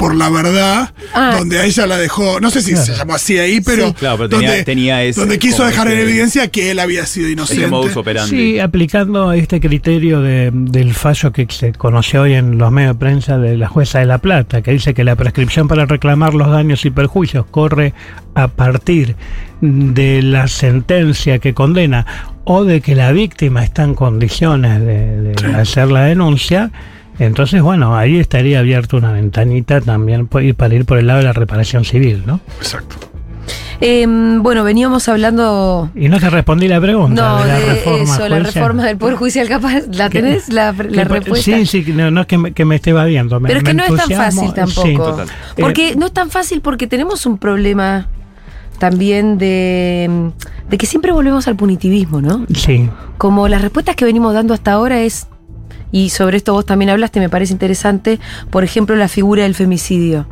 [0.00, 1.34] por la verdad, Ah.
[1.38, 3.94] donde a ella la dejó, no sé si se llamó así ahí, pero, Sí.
[3.98, 7.28] Claro, pero tenía- donde, tenía ese- donde quiso dejar en evidencia que él había sido
[7.28, 7.62] inocente.
[7.64, 8.30] Ese modus operandi.
[8.30, 12.98] Sí, aplicando este criterio de- del fallo que se conoció hoy en los medios de
[12.98, 16.50] prensa de la jueza de La Plata, que dice que la prescripción para reclamar los
[16.50, 17.92] daños y perjuicios corre
[18.34, 19.16] a partir
[19.60, 22.06] de la sentencia que condena
[22.44, 26.70] o de que la víctima está en condiciones de, de hacer la denuncia.
[27.20, 31.32] Entonces, bueno, ahí estaría abierta una ventanita también para ir por el lado de la
[31.32, 32.40] reparación civil, ¿no?
[32.60, 32.96] Exacto.
[33.82, 35.90] Em, bueno, veníamos hablando.
[35.94, 38.96] Y no te respondí la pregunta No, de la de reforma eso, la reforma del
[38.98, 39.82] Poder Judicial, capaz.
[39.92, 40.48] ¿La ¿Qué- tenés?
[40.50, 41.44] La, la Que- respuesta.
[41.44, 43.40] Sí, sí, no, no es que me, que me esté evadiendo.
[43.40, 44.86] me- Pero es que no es tan fácil tampoco.
[44.86, 44.96] sí.
[44.96, 45.28] Total.
[45.58, 48.08] Porque no es tan fácil porque tenemos un problema
[48.78, 50.30] también de,
[50.68, 52.46] de que siempre volvemos al punitivismo, ¿no?
[52.54, 55.26] Sí, Como las respuestas que venimos dando hasta ahora es,
[55.92, 60.26] y sobre esto vos también hablaste, me parece interesante, por ejemplo, la figura del femicidio.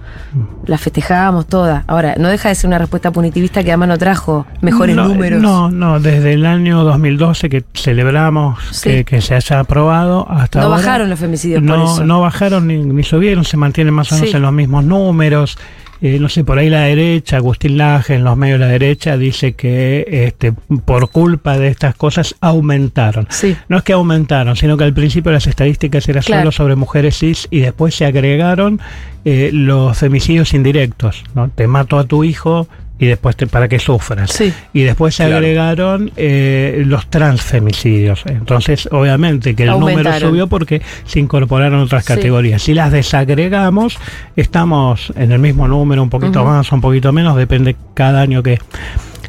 [0.66, 1.85] La festejábamos toda.
[1.87, 5.40] Ahora, no deja de ser una respuesta punitivista que además no trajo mejores no, números.
[5.42, 8.88] No, no, desde el año 2012 que celebramos Sí.
[8.90, 10.77] que, que se haya aprobado hasta No ahora.
[10.79, 12.05] bajaron los femicidios por no, eso.
[12.05, 14.37] no bajaron ni, ni subieron, se mantienen más o menos Sí.
[14.37, 15.59] en los mismos números.
[16.00, 19.16] Eh, no sé, por ahí la derecha, Agustín Laje, en los medios de la derecha,
[19.16, 20.52] dice que este,
[20.84, 23.26] por culpa de estas cosas aumentaron.
[23.30, 23.56] Sí.
[23.68, 26.42] No es que aumentaron, sino que al principio las estadísticas eran Claro.
[26.42, 28.80] solo sobre mujeres cis y después se agregaron
[29.24, 31.24] eh, los femicidios indirectos.
[31.34, 31.50] ¿no?
[31.50, 34.32] Te mato a tu hijo y después te, para que sufras.
[34.32, 34.52] Sí.
[34.72, 35.37] Y después se Claro.
[35.38, 38.22] agregaron eh, los transfemicidios.
[38.26, 42.14] Entonces, obviamente que el número subió porque se incorporaron otras Sí.
[42.14, 42.62] categorías.
[42.62, 43.96] Si las desagregamos,
[44.37, 46.50] estamos en el mismo número, un poquito Ujú.
[46.50, 48.58] más o un poquito menos, depende cada año que,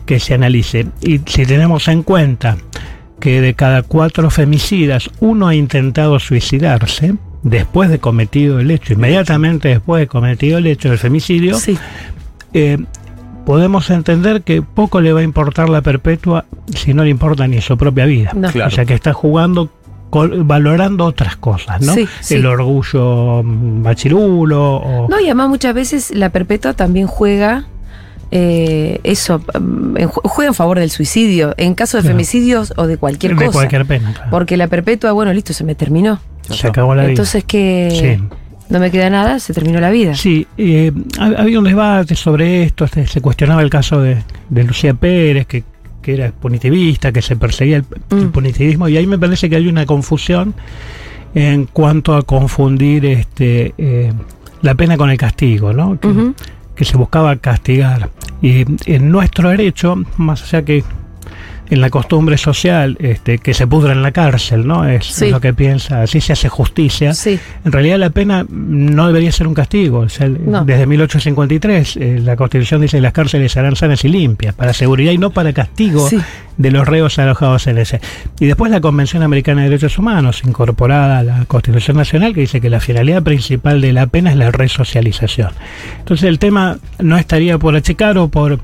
[0.05, 0.87] que se analice.
[1.01, 2.57] Y si tenemos en cuenta
[3.19, 9.67] que de cada cuatro femicidas, uno ha intentado suicidarse después de cometido el hecho, inmediatamente
[9.69, 11.77] después de cometido el hecho del femicidio, Sí.
[12.53, 12.77] eh,
[13.49, 17.59] podemos entender que poco le va a importar la perpetua si no le importa ni
[17.61, 18.29] su propia vida.
[18.35, 18.51] No.
[18.51, 18.67] Claro.
[18.67, 19.69] O sea que está jugando
[20.11, 21.95] valorando otras cosas, ¿no?
[21.95, 22.35] Sí, sí.
[22.35, 25.09] El orgullo mm, machirulo o...
[25.09, 27.65] No, y además muchas veces la perpetua también juega
[28.29, 32.13] eh, eso, mm, juega en favor del suicidio, en caso de Claro.
[32.17, 33.57] femicidios o de cualquier de cosa.
[33.57, 34.29] cualquier pena, claro.
[34.29, 36.19] Porque la perpetua, bueno, listo, se me terminó.
[36.51, 37.09] Se acabó la vida.
[37.13, 38.35] Entonces que Sí.
[38.69, 40.13] No me queda nada, se terminó la vida.
[40.15, 44.17] Sí, eh, ha- un debate sobre esto, se, se cuestionaba el caso de,
[44.49, 45.63] de Lucía Pérez, que,
[46.01, 48.31] que era punitivista, que se perseguía el, el Mm.
[48.31, 50.53] punitivismo, y ahí me parece que hay una confusión
[51.35, 54.11] en cuanto a confundir este eh,
[54.61, 55.99] la pena con el castigo, ¿no?
[55.99, 56.09] Que,
[56.75, 58.09] que se buscaba castigar.
[58.41, 60.83] Y en nuestro derecho, más allá que
[61.69, 64.85] en la costumbre social, este, que se pudra en la cárcel, ¿no?
[64.87, 65.29] Es Sí.
[65.29, 67.13] lo que piensa, así se hace justicia.
[67.13, 67.39] Sí.
[67.63, 69.99] En realidad la pena no debería ser un castigo.
[69.99, 70.63] O sea, No.
[70.65, 75.11] Desde 1853 eh, la Constitución dice que las cárceles serán sanas y limpias, para seguridad
[75.11, 76.17] y no para castigo Sí.
[76.57, 78.01] de los reos alojados en ese.
[78.39, 82.59] Y después la Convención Americana de Derechos Humanos, incorporada a la Constitución Nacional, que dice
[82.61, 85.51] que la finalidad principal de la pena es la resocialización.
[85.99, 88.59] Entonces el tema no estaría por achicar o por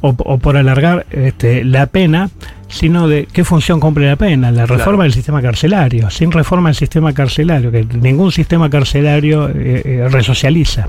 [0.00, 2.30] o, o por alargar este, la pena,
[2.68, 5.02] sino de qué función cumple la pena, la reforma Claro.
[5.02, 6.10] del sistema carcelario.
[6.10, 10.88] Sin reforma del sistema carcelario, que ningún sistema carcelario eh, eh, resocializa.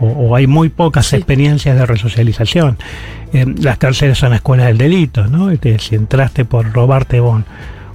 [0.00, 1.16] O, o hay muy pocas Sí.
[1.16, 2.76] experiencias de resocialización.
[3.32, 5.50] Eh, las cárceles son escuelas del delito, ¿no?
[5.50, 7.44] Este, si entraste por robarte bon,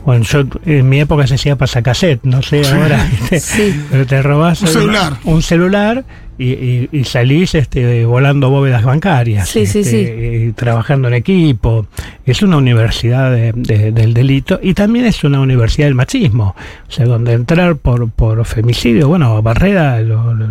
[0.07, 3.05] bueno, yo en mi época se decía pasacassette, no sé ahora.
[3.39, 3.75] Sí.
[3.91, 5.13] pero te robás Un celular.
[5.25, 6.05] un celular
[6.39, 10.05] y, y- y salís este, volando bóvedas bancarias, Sí, sí, este,
[10.43, 10.45] sí.
[10.49, 11.87] y trabajando en equipo.
[12.25, 16.55] Es una universidad de- de- del delito y también es una universidad del machismo.
[16.87, 20.47] O sea, donde entrar por, por femicidio, bueno, Barrera lo- lo-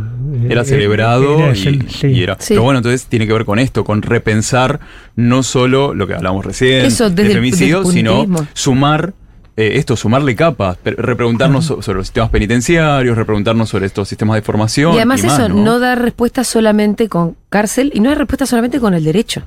[0.50, 2.08] Era eh, celebrado era y, cel- sí.
[2.08, 2.36] y era.
[2.40, 2.48] Sí.
[2.50, 4.80] Pero bueno, entonces tiene que ver con esto, con repensar
[5.14, 9.14] no solo lo que hablamos recién, Eso, desde de el- femicidio, sino sumar
[9.56, 14.42] eh, esto, sumarle capas, repreguntarnos so- sobre los sistemas penitenciarios, repreguntarnos sobre estos sistemas de
[14.42, 14.92] formación.
[14.94, 15.78] Y además más, eso, ¿no?
[15.78, 19.42] da respuesta solamente con cárcel y no hay respuesta solamente con el derecho.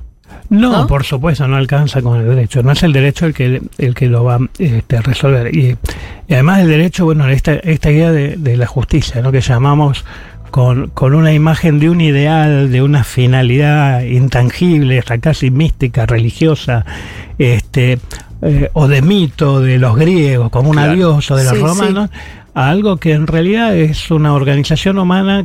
[0.48, 0.86] No, ¿No?
[0.86, 2.62] por supuesto, no alcanza con el derecho.
[2.62, 5.54] No es el derecho el que, el que lo va este, a resolver.
[5.54, 5.76] Y,
[6.28, 9.30] y además el derecho, bueno, esta, esta idea de, de la justicia, ¿no?
[9.30, 10.04] que llamamos
[10.50, 16.84] con, con una imagen de un ideal, de una finalidad intangible, hasta casi mística, religiosa,
[17.38, 17.98] este,
[18.42, 20.94] eh, o de mito de los griegos, como un Claro.
[20.94, 21.64] dios o de los Sí, sí.
[21.64, 22.10] romanos,
[22.54, 25.44] a algo que en realidad es una organización humana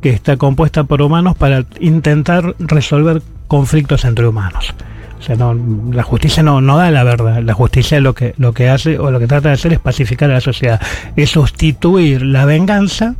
[0.00, 4.74] que está compuesta por humanos para intentar resolver conflictos entre humanos.
[5.18, 5.54] O sea, no,
[5.92, 7.42] la justicia no, no da la verdad.
[7.42, 10.30] La justicia lo que, lo que hace o lo que trata de hacer es pacificar
[10.30, 10.80] a la sociedad.
[11.16, 13.14] Es sustituir la venganza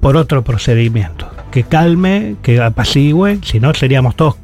[0.00, 1.28] por otro procedimiento.
[1.50, 4.36] Que calme, que apacigüe, si no seríamos todos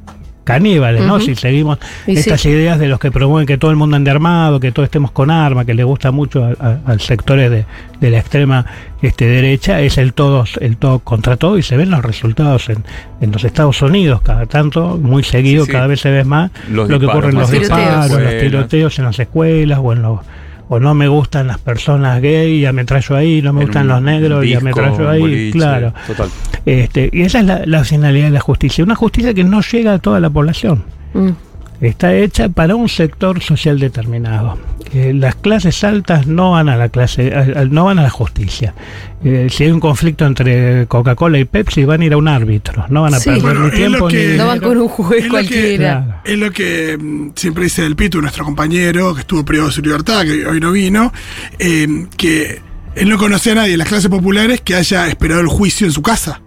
[0.49, 1.21] caníbales, ¿no?
[1.21, 2.21] Si seguimos Y sí.
[2.21, 5.11] estas ideas de los que promueven que todo el mundo ande armado, que todos estemos
[5.11, 7.67] con armas, que le gusta mucho a, a- a sectores de,
[8.01, 8.65] de la extrema
[9.03, 12.83] este, derecha, es el todo, el todo contra todo y se ven los resultados en,
[13.21, 15.73] en los Estados Unidos cada tanto, muy seguido, Sí, sí.
[15.73, 19.05] cada vez se ve más Los lo que ocurre en los disparos, los tiroteos en
[19.05, 20.21] las escuelas o en los
[20.69, 23.83] o no me gustan las personas gay, ya me traigo ahí, no me En gustan
[23.83, 25.93] un los negros, ya me disco, un ahí, boliche, claro.
[26.07, 26.29] Total.
[26.67, 29.95] Este, y esa es la, la finalidad de la justicia, una justicia que no llega
[29.95, 31.31] a toda la población Mm.
[31.81, 34.59] Está hecha para un sector social determinado.
[34.95, 38.11] Eh, las clases altas no van a la clase, a- a- no van a la
[38.11, 38.75] justicia.
[39.23, 42.87] Eh, si hay un conflicto entre Coca-Cola y Pepsi, van a ir a un árbitro.
[42.89, 43.27] No van a Sí.
[43.31, 44.37] perder Bueno, ni tiempo ni.
[44.39, 46.23] No van con un juez Es lo que- cualquiera.
[46.25, 49.83] Es lo que mm, siempre dice Del Pitu, nuestro compañero, que estuvo privado de su
[49.83, 51.13] libertad, que hoy no vino,
[51.59, 52.61] eh, que
[52.95, 55.93] él no conocía a nadie en las clases populares que haya esperado el juicio en
[55.93, 56.41] su casa.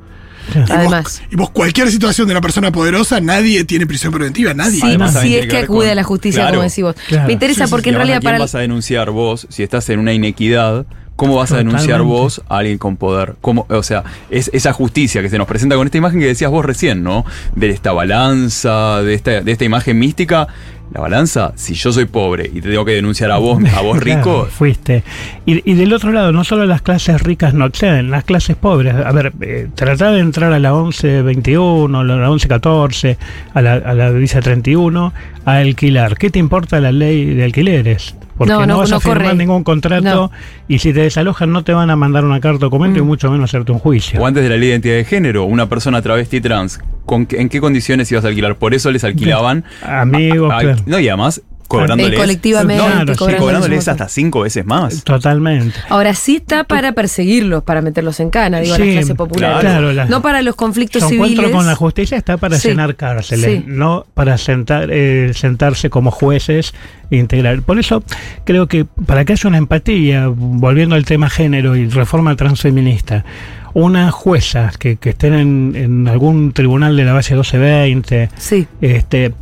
[0.55, 1.21] Y vos- Además.
[1.31, 4.79] y vos, cualquier situación de una persona poderosa, nadie tiene prisión preventiva, nadie.
[4.79, 6.57] Sí, Además, tiene es que acude con- a la justicia, Claro.
[6.57, 6.95] como decís vos.
[7.07, 7.27] Claro.
[7.27, 8.39] Me interesa Sí, sí, porque en realidad ¿a quién para...
[8.39, 10.85] vas a denunciar vos si estás en una inequidad?
[11.17, 13.35] ¿Cómo vas a denunciar vos a alguien con poder?
[13.41, 16.49] ¿Cómo, o sea, es esa justicia que se nos presenta con esta imagen que decías
[16.49, 17.25] vos recién, ¿no?
[17.55, 20.47] De esta balanza, de esta, de esta imagen mística.
[20.93, 23.97] La balanza, si yo soy pobre y te tengo que denunciar a vos, a vos
[24.03, 25.03] rico, Claro, fuiste.
[25.45, 28.93] Y, y del otro lado, no solo las clases ricas no acceden, las clases pobres.
[28.93, 33.17] A ver, eh, tratar de entrar a la 1121, a la 1114,
[33.53, 35.13] a la, a la visa 31,
[35.45, 36.17] a alquilar.
[36.17, 38.15] ¿Qué te importa la ley de alquileres?
[38.41, 39.35] Porque No, no, no, vas no a firmar corre.
[39.37, 40.31] ningún contrato No.
[40.67, 43.05] y si te desalojan no te van a mandar una carta documento y Mm.
[43.05, 44.19] mucho menos hacerte un juicio.
[44.19, 47.39] o antes de la ley de identidad de género, una persona travesti trans, ¿con qué-
[47.39, 48.55] ¿en qué condiciones ibas a alquilar?
[48.55, 50.81] Por eso les alquilaban Amigos, a- a- claro.
[50.87, 51.41] no, y además
[51.79, 55.03] cobrándoles, Eh, colectivamente, Claro, sí, y cobrándoles hasta cinco veces más.
[55.03, 55.75] Totalmente.
[55.89, 59.59] Ahora sí está para perseguirlos, para meterlos en cana, digo, a la clase popular.
[59.61, 61.31] claro, la- no para los conflictos Su civiles.
[61.31, 62.69] encuentro con la justicia está para Sí.
[62.69, 63.63] cenar cárceles, Sí.
[63.67, 66.73] no para sentar, eh, sentarse como jueces
[67.09, 67.61] e integrar.
[67.61, 68.03] Por eso
[68.45, 73.25] creo que para que haya una empatía, volviendo al tema género y reforma transfeminista,
[73.73, 78.67] una jueza que, que estén en, en algún tribunal de la base 1220, Sí.
[78.81, 79.33] este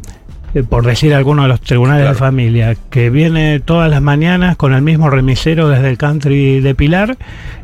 [0.69, 4.81] por decir alguno de los tribunales de familia, que viene todas las mañanas con el
[4.81, 7.17] mismo remisero desde el country de Pilar,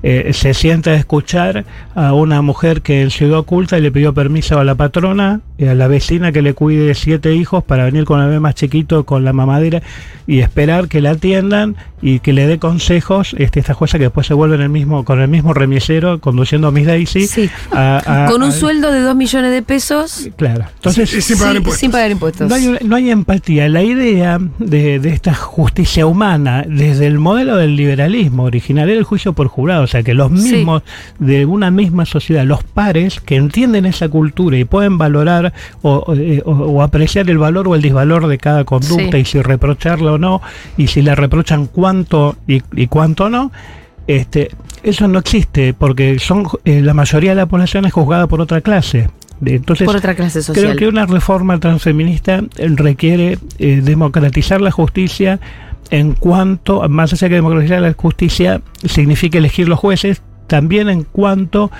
[0.03, 4.59] eh, se sienta a escuchar a una mujer que en Ciudad Oculta le pidió permiso
[4.59, 8.19] a la patrona y a la vecina que le cuide siete hijos para venir con
[8.21, 9.81] el bebé más chiquito con la mamadera
[10.27, 14.27] y esperar que la atiendan y que le dé consejos este, esta jueza que después
[14.27, 17.49] se vuelve en el mismo, con el mismo remisero conduciendo a Miss Daisy Sí.
[17.71, 20.29] a- a- con un a- sueldo de 2 millones de pesos.
[20.35, 20.65] Claro.
[20.75, 21.79] Entonces, Y sin pagar sí, impuestos.
[21.79, 22.49] sin pagar impuestos.
[22.49, 23.69] no hay, no hay empatía.
[23.69, 29.03] La idea de, de esta justicia humana, desde el modelo del liberalismo original, era el
[29.03, 29.83] juicio por jurado.
[29.83, 30.53] O sea, que los Sí.
[30.55, 30.83] mismos
[31.19, 36.15] de una misma sociedad, los pares que entienden esa cultura y pueden valorar o, o-
[36.15, 39.17] eh, o- apreciar el valor o el disvalor de cada conducta Sí.
[39.17, 40.41] y si reprocharla o no,
[40.77, 43.51] y si le reprochan cuánto y, y cuánto no.
[44.07, 44.49] Este,
[44.83, 48.61] eso no existe porque son eh, la mayoría de la población es juzgada por otra
[48.61, 49.09] clase.
[49.45, 50.65] Entonces, por otra clase social.
[50.65, 55.39] Creo que una reforma transfeminista requiere eh, democratizar la justicia
[55.91, 61.71] en cuanto, más allá que democratizar la justicia significa elegir los jueces, también en cuanto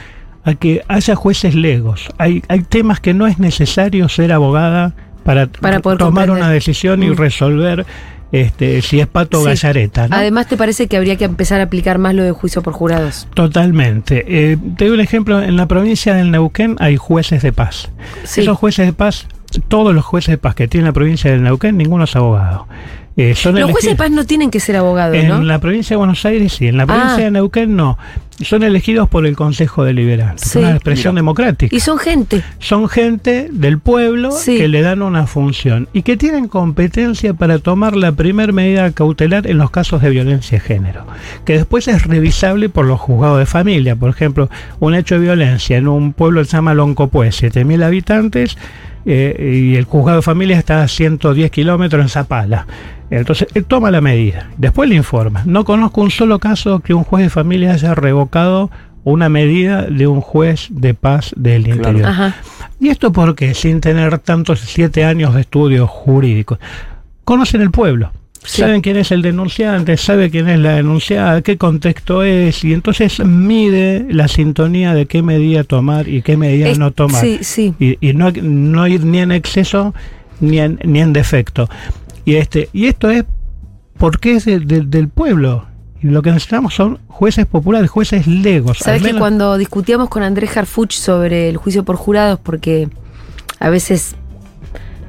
[0.44, 2.10] a que haya jueces legos.
[2.18, 6.30] Hay, hay temas que no es necesario ser abogada para, tomar comprender.
[6.30, 7.16] una decisión y Mm.
[7.18, 7.86] resolver
[8.42, 9.48] este, si es pato o Sí.
[9.50, 10.08] gallareta.
[10.08, 10.16] ¿no?
[10.16, 13.28] Además, ¿te parece que habría que empezar a aplicar más lo de juicio por jurados?
[13.34, 14.26] Totalmente.
[14.28, 15.42] Eh, te doy un ejemplo.
[15.42, 17.90] En la provincia del Neuquén hay jueces de paz.
[18.24, 18.42] Sí.
[18.42, 19.28] Esos jueces de paz,
[19.68, 22.68] todos los jueces de paz que tiene la provincia del Neuquén, ninguno es abogado.
[23.18, 25.42] Eh, Los jueces de paz no tienen que ser abogados, En ¿no?
[25.42, 27.22] la provincia de Buenos Aires sí, en la provincia Ah.
[27.22, 27.98] de Neuquén no.
[28.42, 30.44] Son elegidos por el Consejo Deliberante.
[30.46, 30.60] Sí.
[30.60, 31.20] Una expresión Mira.
[31.22, 31.76] democrática.
[31.76, 32.44] Y son gente.
[32.60, 34.58] Son gente del pueblo Sí.
[34.58, 39.48] que le dan una función y que tienen competencia para tomar la primer medida cautelar
[39.50, 41.06] en los casos de violencia de género,
[41.46, 43.96] que después es revisable por los juzgados de familia.
[43.96, 48.58] Por ejemplo, un hecho de violencia en un pueblo que se llama Loncopué, 7.000 habitantes,
[49.08, 52.66] eh, y el juzgado de familia está a 110 kilómetros en Zapala.
[53.12, 55.44] Entonces, él toma la medida, después le informa.
[55.46, 58.25] No conozco un solo caso que un juez de familia haya revocado
[59.04, 61.78] una medida de un juez de paz del Claro.
[61.80, 62.06] interior.
[62.10, 62.36] Ajá.
[62.80, 63.54] ¿Y esto por qué?
[63.54, 66.58] Sin tener tantos siete años de estudios jurídicos.
[67.24, 68.12] Conocen el pueblo.
[68.44, 68.62] Sí.
[68.62, 73.20] Saben quién es el denunciante, sabe quién es la denunciada, qué contexto es, y entonces
[73.26, 77.22] mide la sintonía de qué medida tomar y qué medida Es- no tomar.
[77.22, 77.74] Sí, sí.
[77.80, 79.96] Y, y no, no ir ni en exceso
[80.42, 81.68] ni en, ni en defecto.
[82.24, 83.26] Y, este, y esto es
[83.98, 85.66] porque es de- de- del pueblo.
[86.06, 88.78] Y lo que necesitamos son jueces populares, jueces legos.
[88.78, 92.88] Sabes que cuando discutíamos con Andrés Harfuch sobre el juicio por jurados, porque
[93.60, 94.14] a veces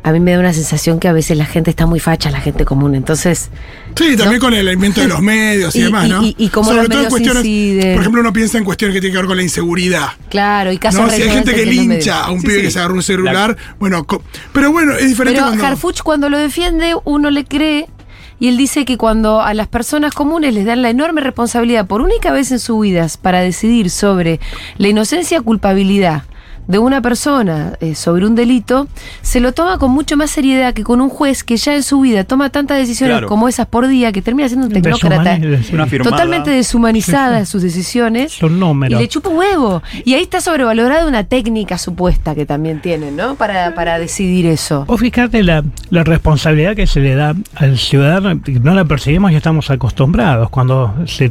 [0.03, 2.41] a mí me da una sensación que a veces la gente está muy facha, la
[2.41, 2.95] gente común.
[2.95, 3.51] Entonces,
[3.95, 6.23] Sí, también con el invento de los medios y, Y- demás, y- ¿no?
[6.23, 7.45] y- y cómo Sobre los todo en cuestiones.
[7.45, 7.93] inciden.
[7.95, 10.09] Por ejemplo, uno piensa en cuestiones que tienen que ver con la inseguridad.
[10.31, 12.63] claro, y casos No, si hay gente que lincha a un Sí, pibe sí.
[12.67, 14.23] que se agarró un celular, bueno, co-
[14.55, 15.67] pero bueno, es diferente Pero cuando.
[15.67, 17.89] Harfuch cuando lo defiende, uno le cree
[18.39, 22.03] y él dice que cuando a las personas comunes les dan la enorme responsabilidad por
[22.03, 24.41] única vez en su vida para decidir sobre
[24.79, 26.25] la inocencia o culpabilidad
[26.67, 28.89] de una persona eh, sobre un delito,
[29.23, 32.01] se lo toma con mucho más seriedad que con un juez que ya en su
[32.01, 33.29] vida toma tantas decisiones Claro.
[33.29, 35.37] como esas por día que termina siendo un tecnócrata.
[35.37, 35.99] Sí.
[36.03, 38.35] Totalmente deshumanizadas sus decisiones.
[38.35, 39.83] Es un Y le chupa un huevo.
[40.05, 43.37] Y ahí está sobrevalorada una técnica supuesta que también tienen, ¿no?
[43.37, 44.85] Para, para decidir eso.
[44.89, 49.37] O fíjate la, la responsabilidad que se le da al ciudadano, no la percibimos y
[49.37, 51.31] estamos acostumbrados cuando se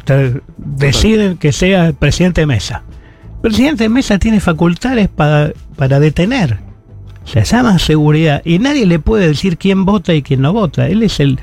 [0.58, 2.84] deciden que sea presidente de mesa.
[3.46, 6.58] Presidente de mesa tiene facultades para, para detener.
[7.26, 10.88] Se llama seguridad y nadie le puede decir quién vota y quién no vota.
[10.88, 11.38] Él es el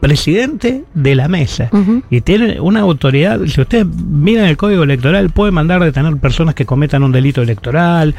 [0.00, 1.68] presidente de la mesa
[2.08, 3.38] y tiene una autoridad.
[3.44, 8.14] Si ustedes miran el código electoral, puede mandar detener personas que cometan un delito electoral.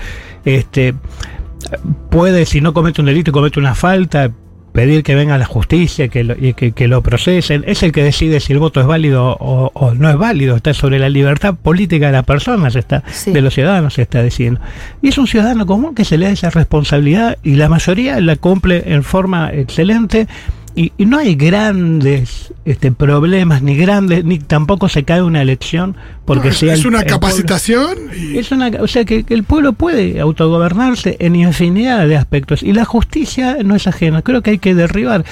[0.46, 0.94] Este,
[2.12, 4.30] puede, si no comete un delito y comete una falta,
[4.74, 7.64] pedir que venga la justicia que lo, y que, que lo procesen.
[7.68, 10.56] Es el que decide si el voto es válido o, o no es válido.
[10.58, 13.32] Está sobre la libertad política de las personas, está, Sí.
[13.32, 14.60] de los ciudadanos se está diciendo.
[15.02, 18.36] Y es un ciudadano común que se le da esa responsabilidad y la mayoría la
[18.36, 20.28] cumple en forma excelente.
[20.76, 25.96] Y, y no hay grandes este, problemas, ni grandes, ni tampoco se cae una elección
[26.26, 27.96] porque No, es, sea es el- una el capacitación
[28.34, 32.74] es una, o sea que, que el pueblo puede autogobernarse en infinidad de aspectos y
[32.74, 34.22] la justicia no es ajena.
[34.24, 35.26] Creo que hay que derribar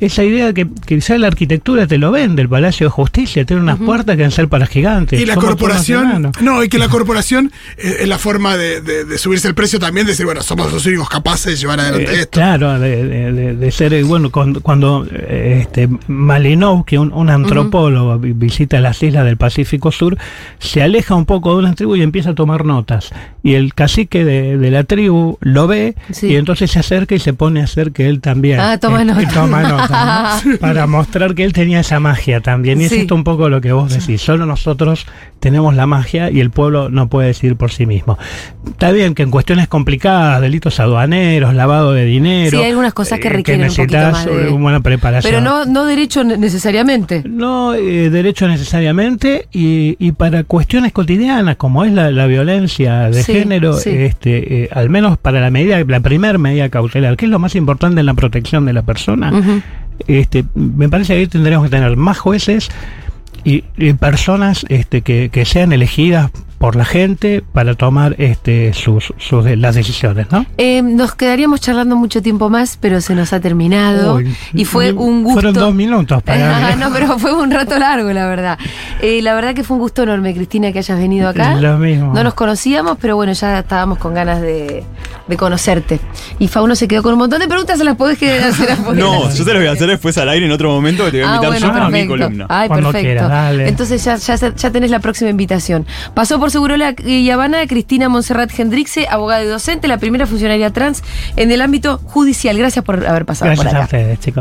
[0.00, 3.62] esa idea de que quizá la arquitectura te lo vende, el Palacio de Justicia, tiene
[3.62, 5.20] unas puertas que deben ser para gigantes.
[5.20, 9.18] Y la corporación, no, y que la corporación eh, es la forma de, de- de
[9.18, 12.20] subirse el precio también, de decir, bueno, somos los únicos capaces de llevar adelante Eh,
[12.20, 12.30] esto.
[12.38, 18.80] Claro, de, de- ser, eh, bueno, cuando, cuando, este, Malinowski, un, un antropólogo, vi- visita
[18.80, 20.16] las islas del Pacífico Sur,
[20.58, 23.10] se aleja un poco de una tribu y empieza a tomar notas.
[23.42, 26.28] Y el cacique de, de la tribu lo ve Sí.
[26.28, 28.60] y entonces se acerca y se pone a hacer que él también.
[28.60, 29.28] Ah, toma eh, nota.
[29.28, 30.58] toma nota, ¿no?
[30.60, 32.80] Para mostrar que él tenía esa magia también.
[32.80, 34.20] Y es esto un poco lo que vos decís.
[34.22, 35.06] Solo nosotros
[35.40, 38.18] tenemos la magia y el pueblo no puede decidir por sí mismo.
[38.66, 42.50] Está bien que en cuestiones complicadas, delitos aduaneros, lavado de dinero.
[42.58, 45.30] Sí, hay algunas cosas que eh, requieren un poquito más de- eh, buena preparación.
[45.32, 47.22] Pero no, no derecho ne- necesariamente.
[47.28, 53.22] No eh, derecho necesariamente y, y para cuestiones cotidianas como es la, la violencia de
[53.22, 53.90] Sí, género, sí.
[53.90, 57.54] este, eh, al menos para la medida, la primera medida cautelar, que es lo más
[57.54, 59.32] importante en la protección de la persona.
[60.06, 62.68] Este, me parece que ahí tendríamos que tener más jueces
[63.44, 63.62] y,
[63.94, 70.26] personas este, que sean elegidas por la gente para tomar este, sus, sus las decisiones,
[70.32, 70.44] ¿no?
[70.58, 74.16] Eh, nos quedaríamos charlando mucho tiempo más, pero se nos ha terminado.
[74.16, 75.40] Uy, y fue un gusto.
[75.40, 78.58] Fueron dos minutos para Ah, no, pero fue un rato largo, la verdad.
[79.00, 81.54] Eh, la verdad que fue un gusto enorme, Cristina, que hayas venido acá.
[81.54, 82.12] Lo mismo.
[82.12, 84.82] No nos conocíamos, pero bueno, ya estábamos con ganas de,
[85.28, 86.00] de conocerte.
[86.40, 89.30] Y Fauno se quedó con un montón de preguntas, se las podés que hacer No,
[89.32, 91.26] yo te lo voy a hacer después al aire en otro momento que te voy
[91.26, 92.46] a Ah, invitar bueno, yo a mi columna.
[92.48, 93.04] Ay, Cuando perfecto.
[93.06, 93.68] quieras, dale.
[93.68, 95.86] Entonces ya, ya, ya tenés la próxima invitación.
[96.14, 101.02] Pasó por Segurola y Habana Cristina Monserrat Hendrixe, abogada y docente, la primera funcionaria trans
[101.36, 102.56] en el ámbito judicial.
[102.58, 103.82] Gracias por haber pasado Gracias por acá.
[103.82, 104.36] a ustedes, chicos.